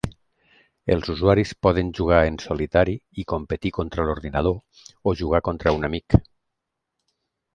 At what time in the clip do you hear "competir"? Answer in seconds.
3.33-3.73